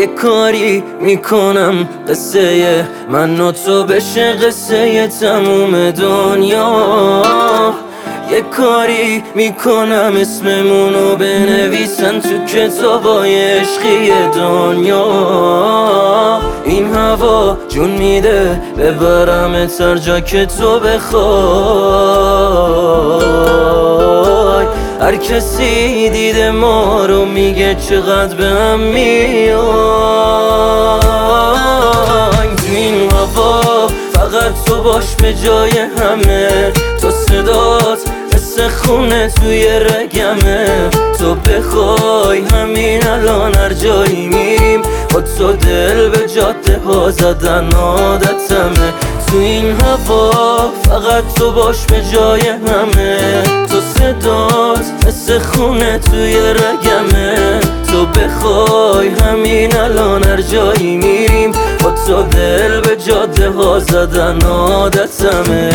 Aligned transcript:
یه 0.00 0.06
کاری 0.06 0.82
می‌کنم 1.00 1.88
قصه 2.08 2.84
من 3.10 3.40
و 3.40 3.52
تو 3.52 3.84
بشه 3.84 4.32
قصه 4.32 5.08
تموم 5.08 5.90
دنیا. 5.90 6.82
یه 8.30 8.40
کاری 8.40 9.22
می‌کنم 9.34 10.12
اسممونو 10.20 11.16
بنویسن 11.16 12.20
تو 12.20 12.44
کتابای 12.46 13.58
عشقی 13.58 14.12
دنیا. 14.34 15.06
این 16.64 16.94
هوا 16.94 17.56
جون 17.68 17.90
میده 17.90 18.62
ببرم 18.78 19.66
تر 19.66 19.96
جا 19.96 20.20
که 20.20 20.46
تو 20.46 20.80
بخوای. 20.80 22.19
کسی 25.30 26.10
دیده 26.10 26.50
ما 26.50 27.06
رو 27.06 27.24
میگه 27.24 27.74
چقدر 27.74 28.34
به 28.34 28.44
هم 28.44 28.80
تو 32.56 32.76
این 32.76 33.12
هوا 33.12 33.88
فقط 34.12 34.64
تو 34.66 34.82
باش 34.82 35.14
به 35.22 35.34
جای 35.34 35.70
همه. 35.70 36.72
تو 37.00 37.10
صدات 37.10 37.98
مثل 38.34 38.68
خونه 38.68 39.28
توی 39.28 39.66
رگمه. 39.68 40.90
تو 41.18 41.34
بخوای 41.34 42.42
همین 42.52 43.06
الان 43.06 43.54
هر 43.54 43.72
جایی 43.72 44.26
میریم 44.26 44.82
با 45.14 45.20
تو 45.20 45.52
دل 45.52 46.08
به 46.08 46.28
جاده 46.28 46.80
ها 46.86 47.10
زدن 47.10 47.72
عادتمه. 47.72 48.92
تو 49.26 49.36
این 49.38 49.80
هوا 49.80 50.72
فقط 50.84 51.24
تو 51.34 51.52
باش 51.52 51.76
به 51.84 52.02
جای 52.12 52.40
همه. 52.40 53.42
تو 53.70 53.80
خونه 55.42 55.98
توی 55.98 56.36
رگمه. 56.36 57.60
تو 57.92 58.06
بخوای 58.06 59.08
همین 59.08 59.76
الان 59.76 60.24
هر 60.24 60.40
جایی 60.40 60.96
میریم. 60.96 61.52
با 61.84 61.90
تو 62.06 62.22
دل 62.22 62.80
به 62.80 62.96
جاده 62.96 63.50
ها 63.50 63.78
زدن 63.78 64.42
عادتمه. 64.42 65.70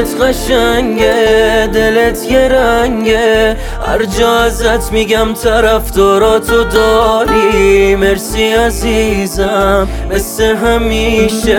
اسمت 0.00 0.22
قشنگه 0.22 1.68
دلت 1.74 2.30
یه 2.30 2.48
رنگه. 2.48 3.56
هر 3.86 4.04
جا 4.04 4.36
ازت 4.36 4.92
میگم 4.92 5.34
طرفداراتو 5.34 6.64
داری. 6.64 7.96
مرسی 7.96 8.52
عزیزم 8.52 9.88
مثل 10.10 10.56
همیشه. 10.56 11.56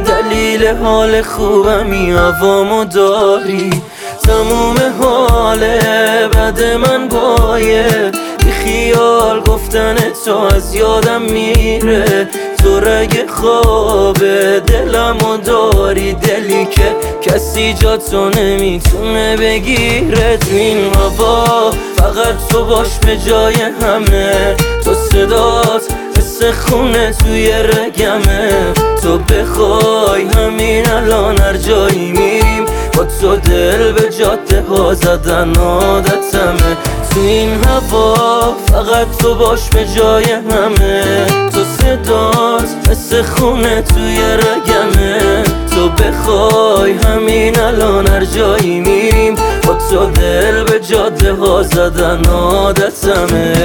دلیل 0.00 0.66
حال 0.66 1.22
خوبمی 1.22 2.10
هوامو 2.10 2.84
داری. 2.84 3.70
تموم 4.22 4.76
حاله 5.00 5.78
بد 6.28 6.62
من 6.62 7.08
بایه. 7.08 8.12
بی 8.44 8.50
خیال 8.50 9.40
گفتن 9.40 9.96
تو 10.24 10.36
از 10.38 10.74
یادم 10.74 11.22
میره. 11.22 12.28
رگ 12.80 13.30
خوابه 13.30 14.60
دلم 14.66 15.16
و 15.18 15.36
داری 15.36 16.12
دلی 16.12 16.66
که 16.66 16.96
کسی 17.22 17.74
جا 17.74 17.96
تو 17.96 18.28
نمی‌تونه 18.28 19.36
بگیره 19.36 20.36
تو 20.36 20.56
این 20.56 20.94
هوا. 20.94 21.70
فقط 21.96 22.48
تو 22.50 22.64
باش 22.64 22.98
به 23.06 23.16
جای 23.16 23.54
همه. 23.54 24.56
تو 24.84 24.94
صدات 24.94 25.82
مثل 26.16 26.52
خونه 26.52 27.12
توی 27.12 27.52
رگمه. 27.52 28.72
تو 29.02 29.18
بخوای 29.18 30.24
همین 30.36 30.90
الان 30.90 31.40
هر 31.40 31.56
جایی 31.56 32.12
میریم. 32.12 32.64
با 32.96 33.04
تو 33.20 33.36
دل 33.36 33.92
به 33.92 34.10
جاده 34.18 34.64
ها 34.68 34.94
زدن 34.94 35.56
عادتمه. 35.56 36.76
تو 37.10 37.20
این 37.20 37.64
هوا 37.64 38.25
فقط 38.76 39.16
تو 39.16 39.34
باش 39.34 39.68
به 39.70 39.84
جای 39.84 40.24
همه. 40.24 41.26
تو 41.52 41.64
صدات 41.64 42.90
مثل 42.90 43.22
خونه 43.22 43.82
توی 43.82 44.18
رگمه. 44.18 45.42
تو 45.74 45.88
بخوای 45.88 46.92
همین 46.92 47.60
الان 47.60 48.06
هر 48.06 48.24
جایی 48.24 48.80
میریم. 48.80 49.34
با 49.66 49.74
تو 49.90 50.06
دل 50.06 50.64
به 50.64 50.80
جاده 50.80 51.32
ها 51.32 51.62
زدن 51.62 52.24
عادتمه. 52.24 53.56